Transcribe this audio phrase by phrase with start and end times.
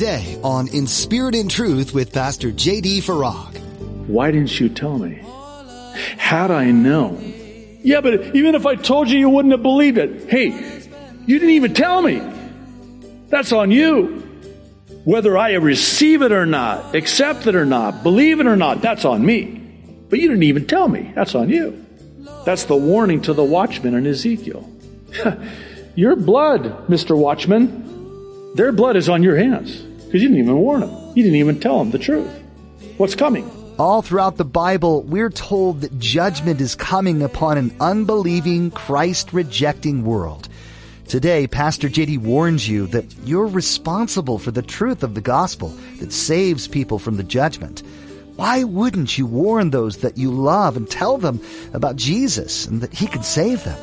[0.00, 3.02] today on In Spirit and Truth with Pastor J.D.
[3.02, 3.58] Farag.
[4.06, 5.22] Why didn't you tell me?
[6.16, 7.34] Had I known.
[7.82, 10.30] Yeah, but even if I told you, you wouldn't have believed it.
[10.30, 10.46] Hey,
[11.26, 12.22] you didn't even tell me.
[13.28, 14.26] That's on you.
[15.04, 19.04] Whether I receive it or not, accept it or not, believe it or not, that's
[19.04, 19.42] on me.
[20.08, 21.12] But you didn't even tell me.
[21.14, 21.84] That's on you.
[22.46, 24.66] That's the warning to the watchman in Ezekiel.
[25.94, 27.14] your blood, Mr.
[27.14, 30.90] Watchman, their blood is on your hands because you didn't even warn them.
[31.14, 32.28] You didn't even tell them the truth.
[32.96, 33.48] What's coming?
[33.78, 40.04] All throughout the Bible, we're told that judgment is coming upon an unbelieving, Christ rejecting
[40.04, 40.48] world.
[41.06, 45.68] Today, Pastor JD warns you that you're responsible for the truth of the gospel
[46.00, 47.84] that saves people from the judgment.
[48.34, 51.40] Why wouldn't you warn those that you love and tell them
[51.72, 53.78] about Jesus and that He can save them?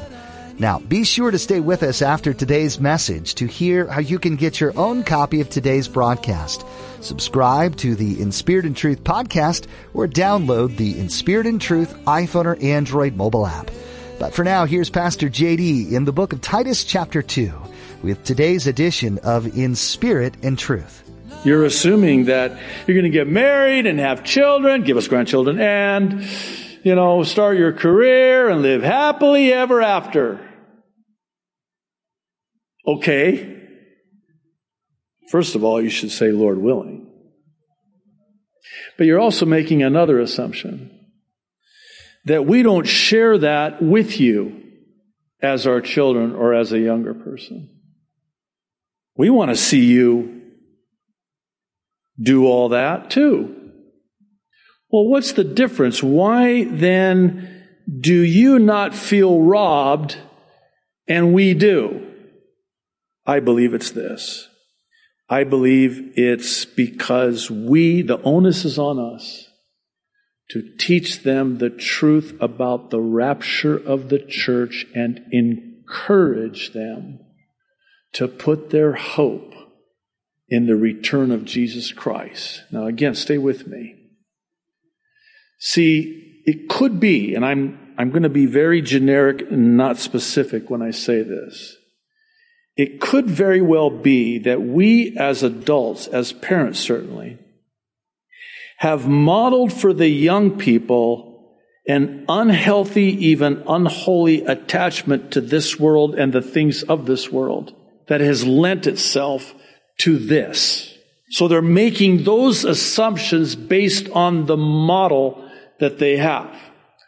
[0.60, 4.36] Now, be sure to stay with us after today's message to hear how you can
[4.36, 6.66] get your own copy of today's broadcast.
[7.00, 11.96] Subscribe to the In Spirit and Truth podcast or download the In Spirit and Truth
[12.06, 13.70] iPhone or Android mobile app.
[14.18, 17.54] But for now, here's Pastor JD in the book of Titus chapter 2
[18.02, 21.04] with today's edition of In Spirit and Truth.
[21.44, 26.28] You're assuming that you're going to get married and have children, give us grandchildren, and,
[26.82, 30.40] you know, start your career and live happily ever after.
[32.88, 33.56] Okay.
[35.30, 37.12] First of all, you should say, Lord willing.
[38.98, 40.94] But you're also making another assumption
[42.26, 44.64] that we don't share that with you
[45.42, 47.70] as our children or as a younger person.
[49.16, 50.42] We want to see you
[52.20, 53.54] do all that too.
[54.90, 56.02] Well, what's the difference?
[56.02, 57.66] Why then
[58.00, 60.18] do you not feel robbed
[61.08, 62.07] and we do?
[63.28, 64.48] I believe it's this.
[65.30, 69.50] I believe it's because we, the onus is on us
[70.52, 77.20] to teach them the truth about the rapture of the church and encourage them
[78.14, 79.54] to put their hope
[80.48, 82.64] in the return of Jesus Christ.
[82.72, 83.96] Now, again, stay with me.
[85.60, 90.70] See, it could be, and I'm, I'm going to be very generic and not specific
[90.70, 91.76] when I say this.
[92.78, 97.40] It could very well be that we as adults, as parents certainly,
[98.78, 101.56] have modeled for the young people
[101.88, 107.74] an unhealthy, even unholy attachment to this world and the things of this world
[108.08, 109.56] that has lent itself
[109.98, 110.94] to this.
[111.32, 115.50] So they're making those assumptions based on the model
[115.80, 116.54] that they have.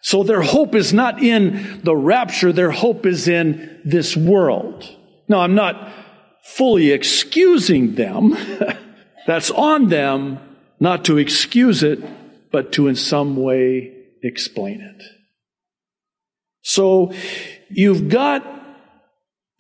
[0.02, 4.96] So their hope is not in the rapture, their hope is in this world.
[5.30, 5.94] Now, I'm not
[6.44, 8.36] fully excusing them.
[9.28, 10.40] That's on them
[10.80, 12.04] not to excuse it,
[12.52, 15.04] but to in some way explain it.
[16.62, 17.14] So
[17.70, 18.46] you've got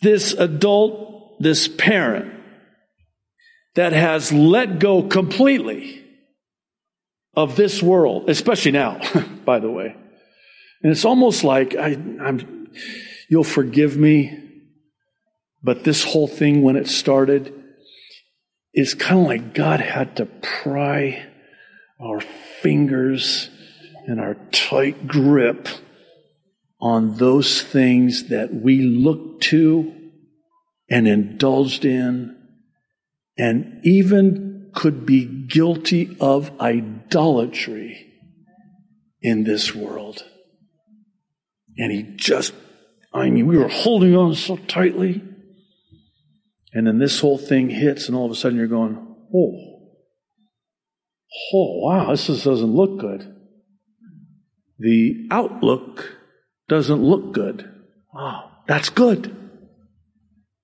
[0.01, 2.33] this adult, this parent
[3.75, 6.03] that has let go completely
[7.35, 8.99] of this world, especially now,
[9.45, 9.95] by the way.
[10.81, 12.69] And it's almost like I, am
[13.29, 14.48] you'll forgive me,
[15.61, 17.53] but this whole thing when it started,
[18.73, 21.25] is kind of like God had to pry
[21.99, 22.21] our
[22.61, 23.49] fingers
[24.05, 25.67] and our tight grip
[26.79, 29.93] on those things that we looked to
[30.89, 32.37] and indulged in
[33.37, 38.13] and even could be guilty of idolatry
[39.21, 40.23] in this world.
[41.77, 42.53] And he just,
[43.13, 45.21] I mean, we were holding on so tightly.
[46.73, 48.95] And then this whole thing hits, and all of a sudden you're going,
[49.33, 49.79] oh,
[51.53, 53.35] oh, wow, this just doesn't look good.
[54.77, 56.15] The outlook
[56.67, 57.69] doesn't look good.
[58.13, 59.35] Wow, that's good.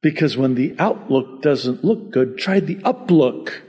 [0.02, 3.62] Because when the outlook doesn't look good, try the uplook.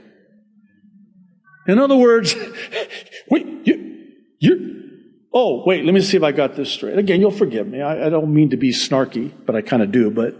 [1.67, 2.35] In other words,
[3.29, 4.05] wait, you,
[4.39, 4.89] you,
[5.33, 6.97] oh, wait, let me see if I got this straight.
[6.97, 7.81] Again, you'll forgive me.
[7.81, 10.35] I, I don't mean to be snarky, but I kind of do, but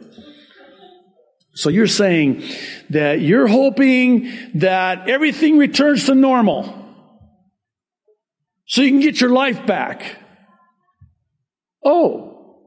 [1.58, 2.44] so you're saying
[2.92, 6.72] that you're hoping that everything returns to normal
[8.68, 10.20] so you can get your life back.
[11.84, 12.60] Oh,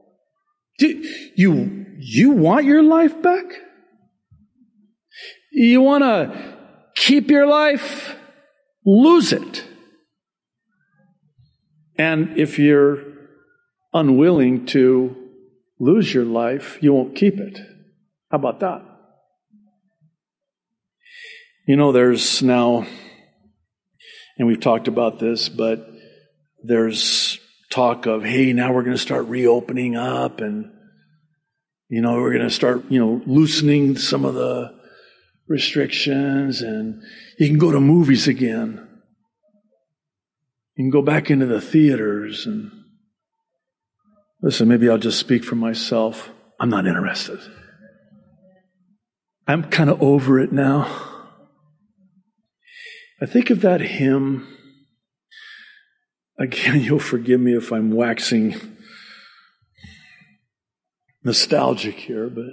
[0.77, 3.45] you, you want your life back?
[5.53, 6.57] You want to
[6.95, 8.17] keep your life?
[8.85, 9.63] Lose it.
[11.97, 12.97] And if you're
[13.93, 15.15] unwilling to
[15.79, 17.57] lose your life, you won't keep it.
[18.31, 18.81] How about that?
[21.67, 22.87] You know, there's now,
[24.37, 25.85] and we've talked about this, but
[26.63, 27.37] there's
[27.69, 30.71] talk of, hey, now we're going to start reopening up and,
[31.89, 34.79] you know, we're going to start, you know, loosening some of the
[35.49, 37.01] restrictions and
[37.37, 38.87] you can go to movies again.
[40.77, 42.71] You can go back into the theaters and
[44.41, 46.29] listen, maybe I'll just speak for myself.
[46.61, 47.39] I'm not interested.
[49.51, 50.87] I'm kind of over it now.
[53.21, 54.47] I think of that hymn.
[56.39, 58.55] Again, you'll forgive me if I'm waxing
[61.21, 62.45] nostalgic here, but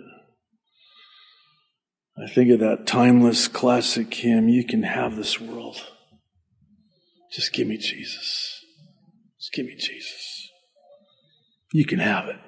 [2.20, 5.76] I think of that timeless classic hymn, You Can Have This World.
[7.32, 8.64] Just give me Jesus.
[9.38, 10.48] Just give me Jesus.
[11.72, 12.40] You can have it.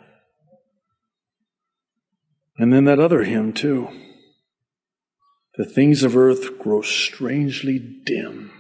[2.58, 4.09] And then that other hymn, too.
[5.60, 8.50] The things of earth grow strangely dim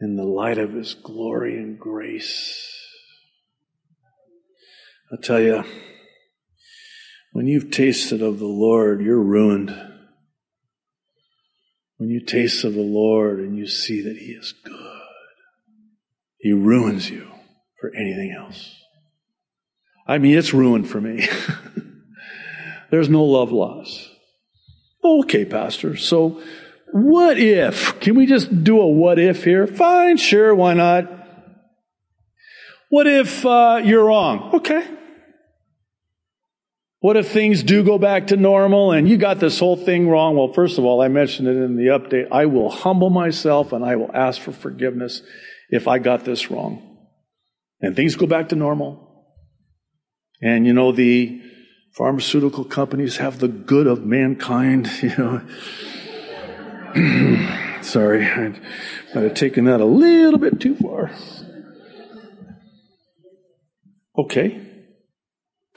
[0.00, 2.74] in the light of His glory and grace.
[5.12, 5.62] I tell you,
[7.32, 9.68] when you've tasted of the Lord, you're ruined.
[11.98, 15.02] When you taste of the Lord and you see that He is good,
[16.38, 17.30] He ruins you
[17.78, 18.74] for anything else.
[20.06, 21.28] I mean, it's ruined for me.
[22.90, 24.08] There's no love loss.
[25.04, 25.96] Okay, Pastor.
[25.96, 26.40] So,
[26.92, 27.98] what if?
[28.00, 29.66] Can we just do a what if here?
[29.66, 31.10] Fine, sure, why not?
[32.90, 34.50] What if uh, you're wrong?
[34.56, 34.86] Okay.
[37.00, 40.36] What if things do go back to normal and you got this whole thing wrong?
[40.36, 42.28] Well, first of all, I mentioned it in the update.
[42.30, 45.22] I will humble myself and I will ask for forgiveness
[45.68, 46.98] if I got this wrong.
[47.80, 49.26] And things go back to normal.
[50.40, 51.42] And you know, the
[51.92, 55.42] pharmaceutical companies have the good of mankind, you know.
[57.82, 58.48] Sorry, I
[59.14, 61.10] might have taken that a little bit too far.
[64.16, 64.60] Okay,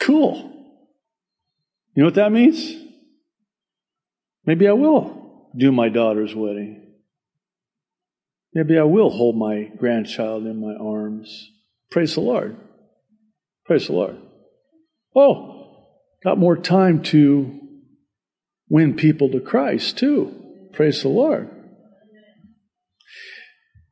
[0.02, 0.52] cool.
[1.96, 2.76] You know what that means?
[4.46, 6.82] Maybe I will do my daughter's wedding.
[8.54, 11.50] Maybe I will hold my grandchild in my arms.
[11.90, 12.58] Praise the Lord.
[13.66, 14.18] Praise the Lord.
[15.16, 15.55] Oh,
[16.26, 17.60] got more time to
[18.68, 20.34] win people to Christ too.
[20.74, 21.52] Praise the Lord.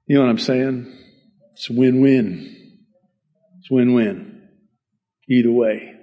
[0.07, 0.91] You know what I'm saying?
[1.53, 2.79] It's win win.
[3.59, 4.49] It's win win.
[5.29, 5.93] Either way.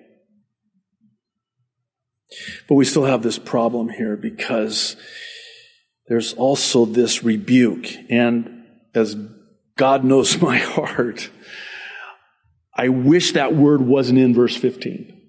[2.68, 4.94] But we still have this problem here because
[6.06, 7.88] there's also this rebuke.
[8.08, 9.16] And as
[9.76, 11.28] God knows my heart,
[12.72, 15.19] I wish that word wasn't in verse 15.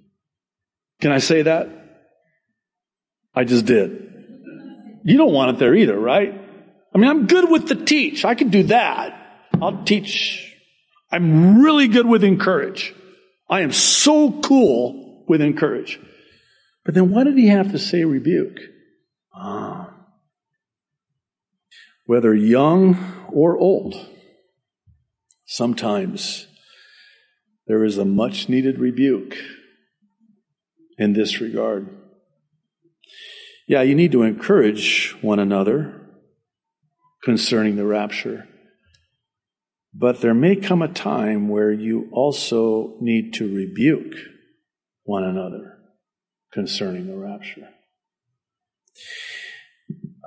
[1.01, 1.67] Can I say that?
[3.33, 4.07] I just did.
[5.03, 6.31] You don't want it there either, right?
[6.93, 8.23] I mean, I'm good with the teach.
[8.23, 9.47] I can do that.
[9.59, 10.55] I'll teach.
[11.11, 12.93] I'm really good with encourage.
[13.49, 15.99] I am so cool with encourage.
[16.85, 18.59] But then why did he have to say rebuke?
[19.33, 19.93] Ah.
[22.05, 23.95] Whether young or old,
[25.45, 26.47] sometimes
[27.67, 29.35] there is a much needed rebuke
[31.01, 31.89] in this regard.
[33.67, 35.99] Yeah, you need to encourage one another
[37.23, 38.47] concerning the rapture.
[39.95, 44.13] But there may come a time where you also need to rebuke
[45.03, 45.79] one another
[46.53, 47.67] concerning the rapture.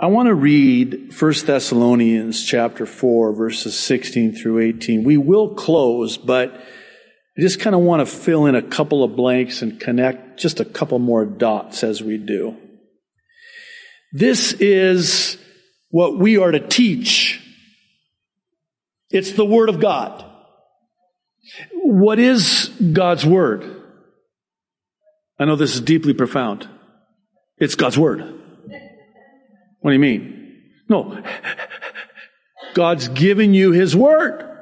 [0.00, 5.04] I want to read 1 Thessalonians chapter 4 verses 16 through 18.
[5.04, 6.60] We will close, but
[7.36, 10.60] I just kind of want to fill in a couple of blanks and connect just
[10.60, 12.56] a couple more dots as we do.
[14.12, 15.36] This is
[15.90, 17.40] what we are to teach.
[19.10, 20.24] It's the Word of God.
[21.72, 23.82] What is God's Word?
[25.38, 26.68] I know this is deeply profound.
[27.58, 28.20] It's God's Word.
[29.80, 30.62] What do you mean?
[30.88, 31.20] No.
[32.74, 34.53] God's given you His Word.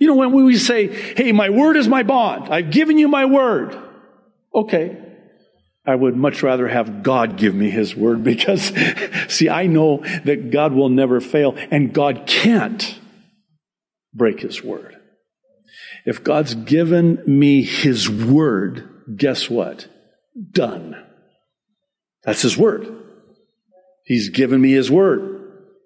[0.00, 3.26] You know, when we say, hey, my word is my bond, I've given you my
[3.26, 3.78] word.
[4.52, 4.98] Okay.
[5.86, 8.72] I would much rather have God give me his word because,
[9.28, 12.98] see, I know that God will never fail and God can't
[14.14, 14.96] break his word.
[16.06, 19.86] If God's given me his word, guess what?
[20.50, 20.96] Done.
[22.24, 22.88] That's his word.
[24.04, 25.39] He's given me his word.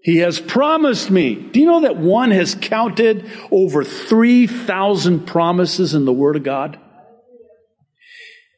[0.04, 1.34] He has promised me.
[1.34, 6.78] Do you know that one has counted over 3,000 promises in the Word of God?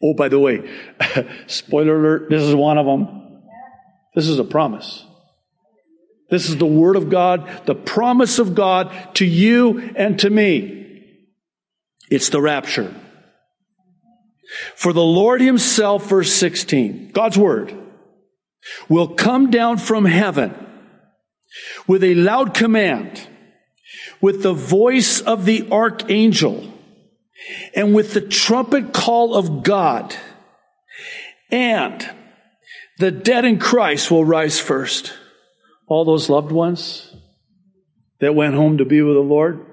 [0.03, 0.69] Oh, by the way,
[1.47, 3.43] spoiler alert, this is one of them.
[4.17, 5.05] This is a promise.
[6.31, 11.05] This is the Word of God, the promise of God to you and to me.
[12.11, 12.93] It's the rapture.
[14.75, 17.73] For the Lord Himself, verse 16, God's Word,
[18.89, 20.66] will come down from heaven
[21.87, 23.27] with a loud command,
[24.21, 26.73] with the voice of the archangel,
[27.75, 30.15] and with the trumpet call of God.
[31.51, 32.09] And
[32.99, 35.13] the dead in Christ will rise first
[35.87, 37.15] all those loved ones
[38.21, 39.65] that went home to be with the Lord.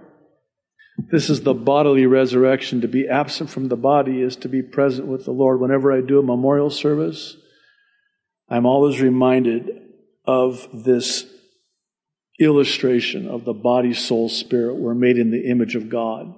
[1.12, 2.82] This is the bodily resurrection.
[2.82, 5.60] To be absent from the body is to be present with the Lord.
[5.60, 7.36] Whenever I do a memorial service,
[8.48, 9.72] I'm always reminded
[10.26, 11.26] of this
[12.40, 14.76] illustration of the body, soul, spirit.
[14.76, 16.34] We're made in the image of God.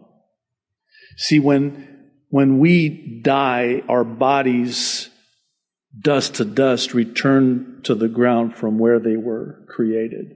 [1.17, 5.09] See, when, when we die, our bodies
[5.97, 10.35] dust to dust, return to the ground from where they were created.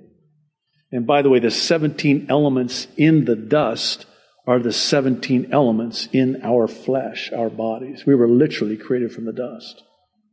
[0.91, 4.05] And by the way, the 17 elements in the dust
[4.47, 8.05] are the 17 elements in our flesh, our bodies.
[8.05, 9.83] We were literally created from the dust,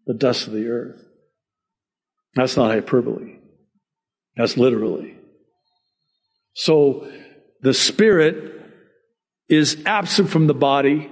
[0.06, 1.02] the dust of the earth.
[2.34, 3.36] That's not hyperbole.
[4.36, 5.16] That's literally.
[6.54, 7.10] So
[7.62, 8.56] the spirit
[9.48, 11.10] is absent from the body.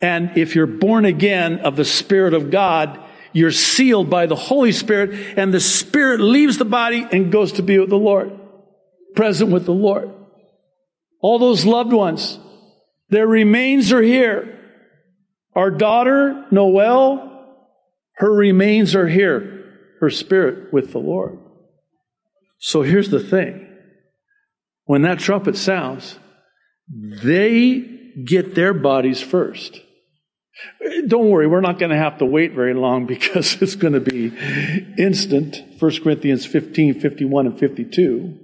[0.00, 3.00] And if you're born again of the Spirit of God,
[3.32, 7.62] you're sealed by the Holy Spirit, and the Spirit leaves the body and goes to
[7.62, 8.38] be with the Lord,
[9.16, 10.10] present with the Lord.
[11.20, 12.38] All those loved ones,
[13.08, 14.60] their remains are here.
[15.56, 17.30] Our daughter, Noel,
[18.16, 19.64] her remains are here,
[20.00, 21.38] her spirit with the Lord.
[22.66, 23.68] So here's the thing.
[24.86, 26.18] When that trumpet sounds,
[26.88, 27.80] they
[28.24, 29.82] get their bodies first.
[31.06, 34.00] Don't worry, we're not going to have to wait very long because it's going to
[34.00, 34.32] be
[34.96, 35.62] instant.
[35.78, 38.38] 1 Corinthians 15, 51, and 52.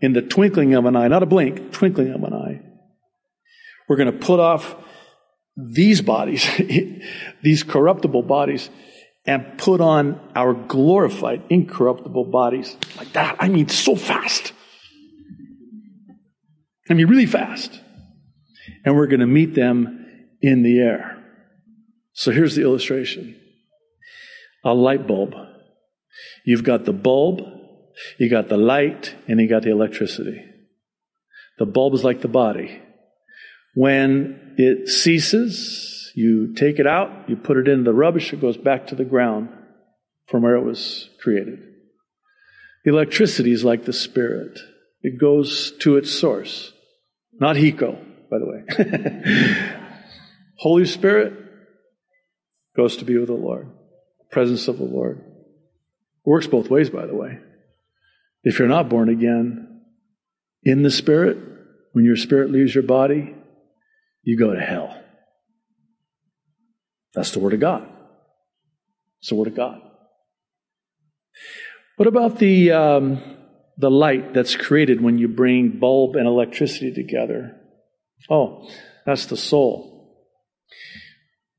[0.00, 2.62] In the twinkling of an eye, not a blink, twinkling of an eye.
[3.90, 4.74] We're going to put off
[5.54, 6.48] these bodies,
[7.42, 8.70] these corruptible bodies,
[9.26, 13.36] and put on our glorified, incorruptible bodies like that.
[13.38, 14.52] I mean, so fast.
[16.88, 17.80] I mean, really fast.
[18.84, 20.06] And we're going to meet them
[20.42, 21.22] in the air.
[22.12, 23.40] So here's the illustration
[24.64, 25.34] a light bulb.
[26.44, 27.40] You've got the bulb,
[28.18, 30.44] you got the light, and you got the electricity.
[31.58, 32.82] The bulb is like the body.
[33.74, 38.56] When it ceases, you take it out, you put it in the rubbish, it goes
[38.56, 39.48] back to the ground
[40.26, 41.60] from where it was created.
[42.84, 44.58] Electricity is like the spirit.
[45.02, 46.72] It goes to its source.
[47.32, 47.98] Not HECO,
[48.30, 49.74] by the way.
[50.58, 51.44] Holy Spirit,
[52.76, 53.70] goes to be with the Lord.
[54.30, 55.24] Presence of the Lord.
[56.24, 57.38] Works both ways, by the way.
[58.42, 59.82] If you're not born again
[60.62, 61.38] in the Spirit,
[61.92, 63.34] when your spirit leaves your body,
[64.22, 65.00] you go to hell.
[67.14, 67.88] That's the Word of God.
[69.20, 69.80] It's the Word of God.
[71.96, 73.22] What about the, um,
[73.78, 77.56] the light that's created when you bring bulb and electricity together?
[78.28, 78.68] Oh,
[79.06, 79.92] that's the soul.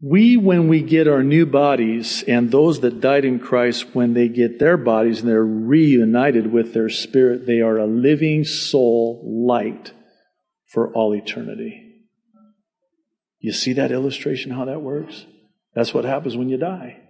[0.02, 4.28] We, when we get our new bodies, and those that died in Christ, when they
[4.28, 9.94] get their bodies and they're reunited with their spirit, they are a living soul light
[10.68, 11.82] for all eternity.
[13.40, 15.26] You see that illustration, how that works?
[15.76, 17.02] That's what happens when you die.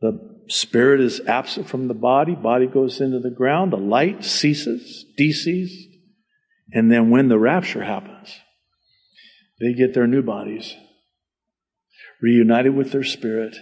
[0.00, 5.04] The spirit is absent from the body, body goes into the ground, the light ceases,
[5.16, 5.88] deceased,
[6.72, 8.34] and then when the rapture happens,
[9.60, 10.74] they get their new bodies
[12.22, 13.56] reunited with their spirit,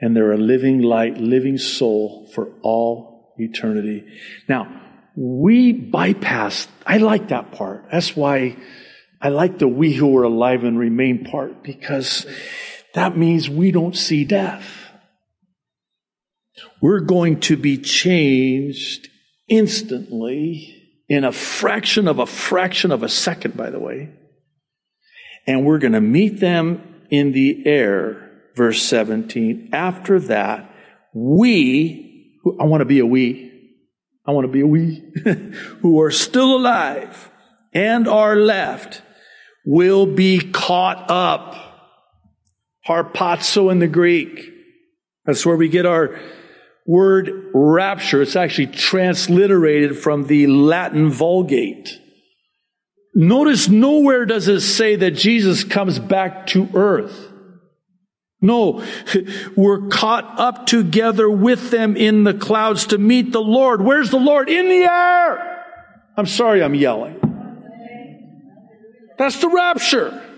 [0.00, 4.04] and they're a living light, living soul for all eternity.
[4.48, 4.80] Now,
[5.16, 7.86] we bypass, I like that part.
[7.92, 8.56] That's why
[9.20, 12.26] I like the we who are alive and remain part, because
[12.94, 14.90] that means we don't see death.
[16.82, 19.08] We're going to be changed
[19.48, 20.76] instantly
[21.08, 24.10] in a fraction of a fraction of a second, by the way.
[25.46, 29.70] And we're going to meet them in the air, verse 17.
[29.72, 30.72] After that,
[31.12, 33.50] we, I want to be a we,
[34.26, 35.02] I want to be a we,
[35.80, 37.30] who are still alive
[37.72, 39.02] and are left,
[39.66, 41.69] will be caught up.
[42.86, 44.50] Harpazo in the Greek.
[45.24, 46.18] That's where we get our
[46.86, 48.22] word rapture.
[48.22, 51.98] It's actually transliterated from the Latin Vulgate.
[53.14, 57.28] Notice nowhere does it say that Jesus comes back to earth.
[58.40, 58.84] No,
[59.56, 63.82] we're caught up together with them in the clouds to meet the Lord.
[63.82, 64.48] Where's the Lord?
[64.48, 65.64] In the air!
[66.16, 67.18] I'm sorry I'm yelling.
[69.18, 70.29] That's the rapture.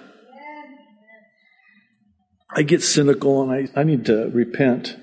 [2.55, 4.97] I get cynical and I, I need to repent.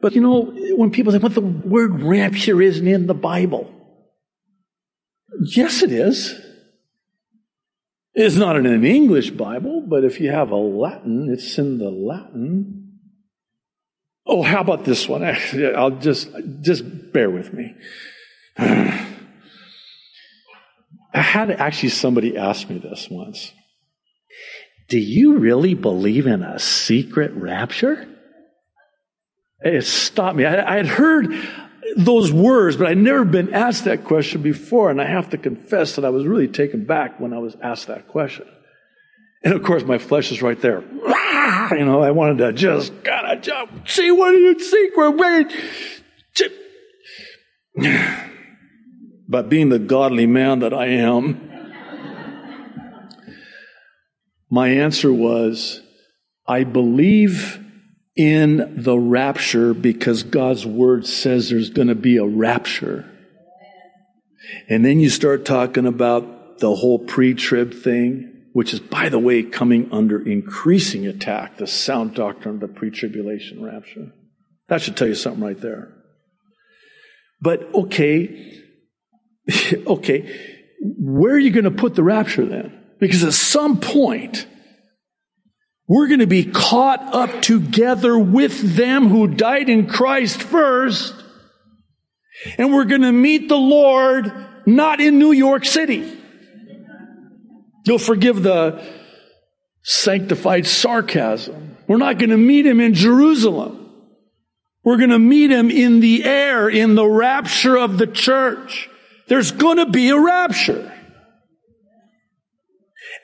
[0.00, 3.72] But you know, when people say, what the word rapture isn't in the Bible.
[5.40, 6.38] Yes, it is.
[8.14, 11.90] It's not in an English Bible, but if you have a Latin, it's in the
[11.90, 12.98] Latin.
[14.26, 15.24] Oh, how about this one?
[15.24, 16.28] I'll just,
[16.60, 17.74] just bear with me.
[18.58, 19.06] I
[21.20, 23.52] had actually somebody ask me this once.
[24.92, 28.06] Do you really believe in a secret rapture?
[29.60, 30.44] It stopped me.
[30.44, 31.32] I, had heard
[31.96, 34.90] those words, but I'd never been asked that question before.
[34.90, 37.86] And I have to confess that I was really taken back when I was asked
[37.86, 38.46] that question.
[39.42, 40.84] And of course, my flesh is right there.
[41.70, 45.10] You know, I wanted to just of jump, see what you secret.
[45.12, 45.50] Wait.
[49.28, 51.51] But being the godly man that I am,
[54.52, 55.80] my answer was,
[56.46, 57.58] I believe
[58.14, 63.10] in the rapture because God's word says there's going to be a rapture.
[64.68, 69.18] And then you start talking about the whole pre trib thing, which is, by the
[69.18, 74.12] way, coming under increasing attack, the sound doctrine of the pre tribulation rapture.
[74.68, 75.94] That should tell you something right there.
[77.40, 78.60] But okay,
[79.86, 80.38] okay,
[80.98, 82.81] where are you going to put the rapture then?
[83.02, 84.46] Because at some point,
[85.88, 91.12] we're going to be caught up together with them who died in Christ first.
[92.58, 94.32] And we're going to meet the Lord
[94.66, 96.16] not in New York City.
[97.84, 98.86] You'll forgive the
[99.82, 101.76] sanctified sarcasm.
[101.88, 103.90] We're not going to meet him in Jerusalem.
[104.84, 108.88] We're going to meet him in the air, in the rapture of the church.
[109.26, 110.92] There's going to be a rapture.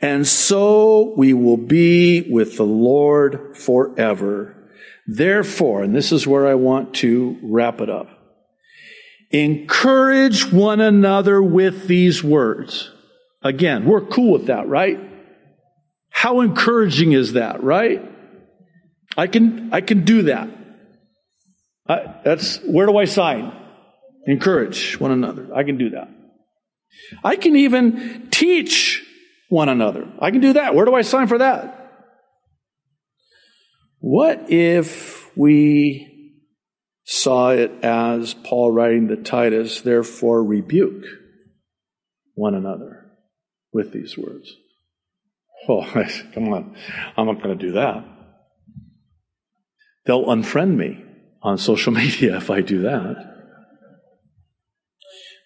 [0.00, 4.54] And so we will be with the Lord forever.
[5.06, 8.08] Therefore, and this is where I want to wrap it up.
[9.30, 12.90] Encourage one another with these words.
[13.42, 14.98] Again, we're cool with that, right?
[16.10, 18.02] How encouraging is that, right?
[19.16, 20.48] I can, I can do that.
[21.88, 23.52] I, that's, where do I sign?
[24.26, 25.48] Encourage one another.
[25.54, 26.08] I can do that.
[27.24, 29.04] I can even teach
[29.48, 30.06] one another.
[30.20, 30.74] I can do that.
[30.74, 31.74] Where do I sign for that?
[34.00, 36.44] What if we
[37.04, 41.04] saw it as Paul writing to Titus, therefore rebuke
[42.34, 43.06] one another
[43.72, 44.52] with these words?
[45.68, 45.84] Oh,
[46.34, 46.76] come on.
[47.16, 48.04] I'm not going to do that.
[50.06, 51.04] They'll unfriend me
[51.42, 53.16] on social media if I do that.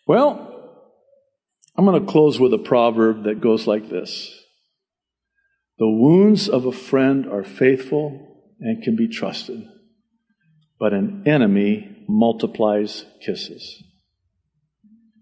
[0.06, 0.51] Well,
[1.82, 4.30] I'm going to close with a proverb that goes like this
[5.78, 9.64] The wounds of a friend are faithful and can be trusted,
[10.78, 13.82] but an enemy multiplies kisses.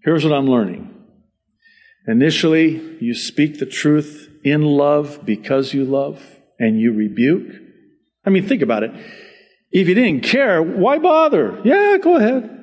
[0.05, 0.95] Here's what I'm learning.
[2.07, 6.23] Initially, you speak the truth in love because you love,
[6.59, 7.55] and you rebuke.
[8.27, 8.91] I mean, think about it.
[9.71, 11.59] If you didn't care, why bother?
[11.65, 12.59] Yeah, go ahead.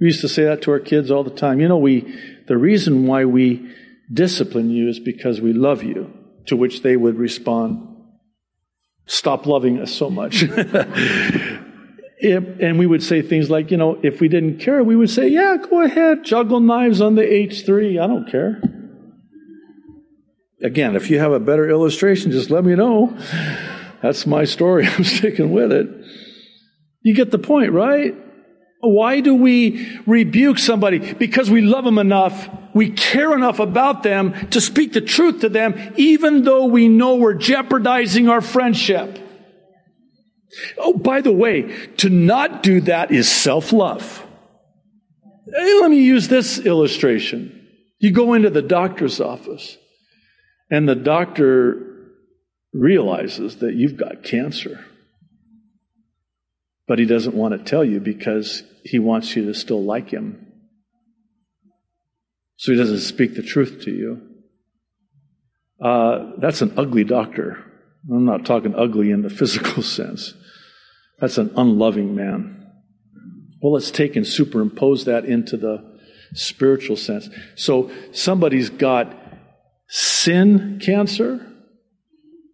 [0.00, 1.60] We used to say that to our kids all the time.
[1.60, 3.72] You know, we the reason why we
[4.12, 6.12] discipline you is because we love you,
[6.46, 7.96] to which they would respond,
[9.06, 10.42] Stop loving us so much.
[12.22, 15.28] and we would say things like, you know, if we didn't care, we would say,
[15.28, 18.02] yeah, go ahead, juggle knives on the H3.
[18.02, 18.60] I don't care.
[20.60, 23.16] Again, if you have a better illustration, just let me know.
[24.02, 24.86] That's my story.
[24.88, 25.86] I'm sticking with it.
[27.02, 28.14] You get the point, right?
[28.80, 31.14] Why do we rebuke somebody?
[31.14, 35.48] Because we love them enough, we care enough about them to speak the truth to
[35.48, 39.18] them, even though we know we're jeopardizing our friendship.
[40.78, 41.62] Oh, by the way,
[41.98, 44.24] to not do that is self love.
[45.46, 47.52] Hey, let me use this illustration.
[47.98, 49.76] You go into the doctor's office,
[50.70, 51.82] and the doctor
[52.72, 54.84] realizes that you've got cancer.
[56.86, 60.46] But he doesn't want to tell you because he wants you to still like him.
[62.56, 64.22] So he doesn't speak the truth to you.
[65.80, 67.64] Uh, that's an ugly doctor.
[68.10, 70.34] I'm not talking ugly in the physical sense.
[71.20, 72.70] That's an unloving man.
[73.60, 75.98] Well, let's take and superimpose that into the
[76.34, 77.28] spiritual sense.
[77.56, 79.16] So somebody's got
[79.88, 81.52] sin cancer,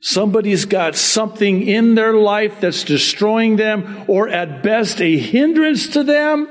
[0.05, 6.03] Somebody's got something in their life that's destroying them or at best a hindrance to
[6.03, 6.49] them.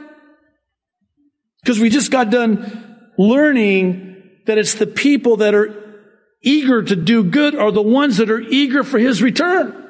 [1.61, 5.99] Because we just got done learning that it's the people that are
[6.41, 9.85] eager to do good are the ones that are eager for his return,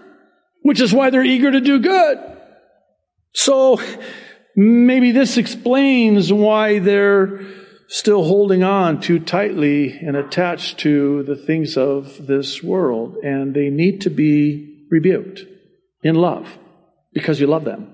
[0.63, 2.17] which is why they're eager to do good.
[3.33, 3.79] So
[4.55, 7.45] maybe this explains why they're
[7.91, 13.69] still holding on too tightly and attached to the things of this world, and they
[13.69, 15.41] need to be rebuked
[16.01, 16.57] in love
[17.13, 17.93] because you love them.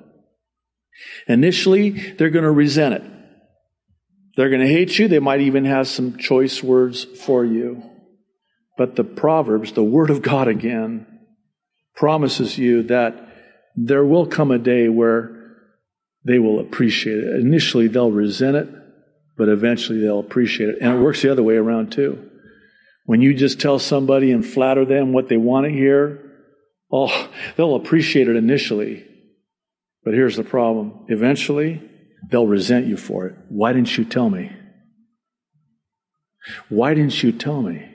[1.28, 3.04] Initially, they're going to resent it.
[4.36, 5.08] They're going to hate you.
[5.08, 7.82] They might even have some choice words for you.
[8.78, 11.08] But the Proverbs, the Word of God again,
[11.96, 13.16] promises you that
[13.76, 15.56] there will come a day where
[16.24, 17.40] they will appreciate it.
[17.40, 18.70] Initially, they'll resent it
[19.38, 20.78] but eventually they'll appreciate it.
[20.82, 22.30] And it works the other way around too.
[23.06, 26.19] When you just tell somebody and flatter them what they want to hear,
[26.91, 29.06] oh, they'll appreciate it initially.
[30.04, 31.06] But here's the problem.
[31.08, 31.82] Eventually,
[32.30, 33.36] they'll resent you for it.
[33.50, 34.52] Why didn't you tell me?
[36.69, 37.86] Why didn't you tell me?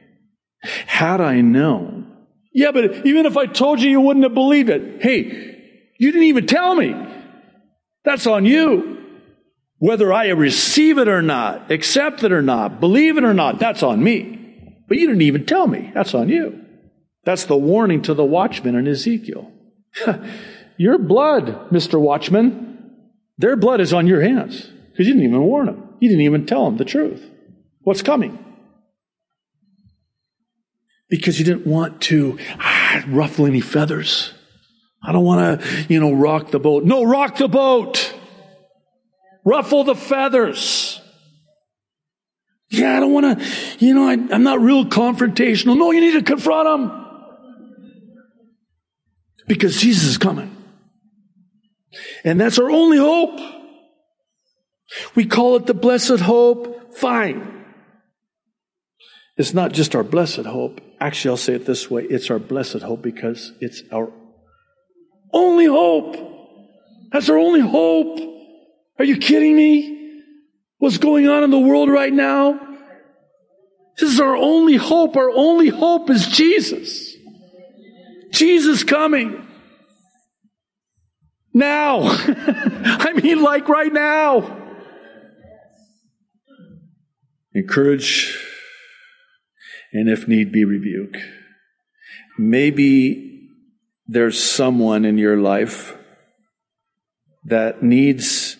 [0.63, 2.09] Had I known.
[2.55, 5.03] Yeah, but even if I told you, you wouldn't have believed it.
[5.03, 5.23] Hey,
[5.99, 6.95] you didn't even tell me.
[8.05, 8.92] That's on you.
[9.83, 13.83] Whether I receive it or not, accept it or not, believe it or not, that's
[13.83, 14.77] on me.
[14.87, 15.91] But you didn't even tell me.
[15.93, 16.65] That's on you.
[17.25, 19.51] That's the warning to the watchman in Ezekiel.
[20.77, 22.01] your blood, Mr.
[22.01, 23.01] Watchman,
[23.39, 25.97] their blood is on your hands because you didn't even warn them.
[25.99, 27.29] You didn't even tell them the truth.
[27.81, 28.39] What's coming?
[31.11, 34.33] Because you didn't want to ah, ruffle any feathers.
[35.03, 36.85] I don't want to, you know, rock the boat.
[36.85, 38.15] No, rock the boat
[39.45, 41.01] ruffle the feathers.
[42.71, 43.47] Yeah, I don't want to,
[43.85, 45.77] you know, I, am not real confrontational.
[45.77, 46.99] No, you need to confront them.
[49.47, 50.57] Because Jesus is coming.
[52.25, 53.39] And that's our only hope.
[55.15, 56.95] We call it the blessed hope.
[56.95, 57.65] Fine.
[59.37, 60.81] It's not just our blessed hope.
[61.01, 64.11] Actually, I'll say it this way it's our blessed hope because it's our
[65.33, 66.17] only hope.
[67.13, 68.42] That's our only hope.
[68.99, 70.23] Are you kidding me?
[70.79, 72.61] What's going on in the world right now?
[73.99, 75.17] This is our only hope.
[75.17, 77.15] Our only hope is Jesus.
[78.33, 79.47] Jesus coming.
[81.53, 82.01] Now.
[82.05, 84.59] I mean, like right now.
[87.55, 88.39] Encourage
[89.93, 91.17] and if need be, rebuke.
[92.39, 93.51] Maybe
[94.07, 95.97] there's someone in your life
[97.45, 98.52] that needs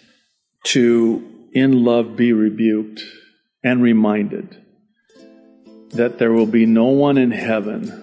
[0.65, 3.03] to, in love, be rebuked
[3.65, 4.57] and reminded
[5.91, 7.99] that there will be no one in heaven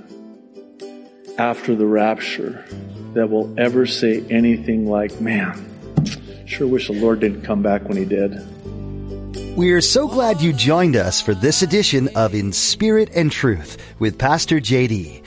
[1.37, 2.65] after the rapture
[3.13, 5.65] that will ever say anything like, man,
[6.45, 8.37] sure wish the Lord didn't come back when he did.
[9.57, 14.17] We're so glad you joined us for this edition of In Spirit and Truth with
[14.17, 15.23] Pastor JD.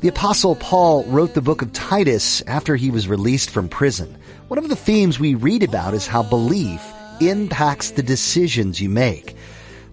[0.00, 4.16] The Apostle Paul wrote the book of Titus after he was released from prison.
[4.48, 6.80] One of the themes we read about is how belief
[7.20, 9.36] impacts the decisions you make.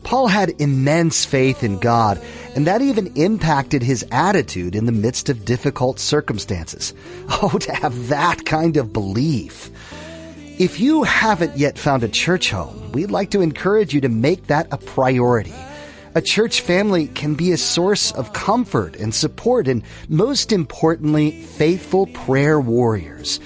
[0.04, 2.22] Paul had immense faith in God,
[2.56, 6.94] and that even impacted his attitude in the midst of difficult circumstances.
[7.42, 9.72] Oh, to have that kind of belief.
[10.60, 14.48] If you haven't yet found a church home, we'd like to encourage you to make
[14.48, 15.56] that a priority.
[16.14, 22.06] A church family can be a source of comfort and support and most importantly, faithful
[22.06, 23.40] prayer warriors.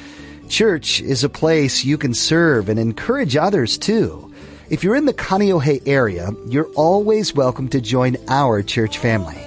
[0.49, 4.31] Church is a place you can serve and encourage others too.
[4.69, 9.37] If you're in the Kaneohe area, you're always welcome to join our church family.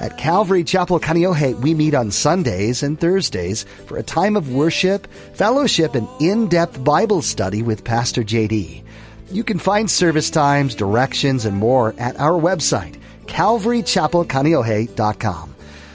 [0.00, 5.06] At Calvary Chapel Kaneohe, we meet on Sundays and Thursdays for a time of worship,
[5.34, 8.82] fellowship, and in-depth Bible study with Pastor JD.
[9.30, 15.51] You can find service times, directions, and more at our website, calvarychapelkaneohe.com.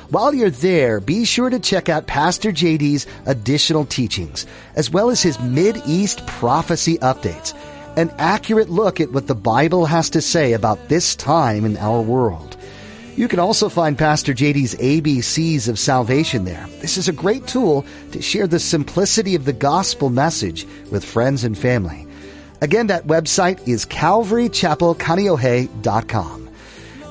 [0.09, 5.21] While you're there, be sure to check out Pastor JD's additional teachings, as well as
[5.21, 7.53] his Mid-East prophecy updates,
[7.97, 12.01] an accurate look at what the Bible has to say about this time in our
[12.01, 12.55] world.
[13.17, 16.65] You can also find Pastor JD's ABCs of salvation there.
[16.79, 21.43] This is a great tool to share the simplicity of the gospel message with friends
[21.43, 22.07] and family.
[22.61, 26.46] Again, that website is calvarychapelkaneohe.com.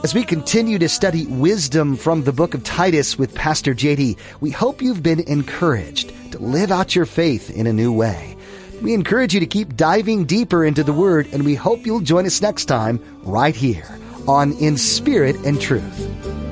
[0.06, 4.52] As we continue to study wisdom from the book of Titus with Pastor JD, we
[4.52, 8.36] hope you've been encouraged to live out your faith in a new way.
[8.82, 12.24] We encourage you to keep diving deeper into the Word, and we hope you'll join
[12.24, 16.45] us next time right here on In Spirit and Truth.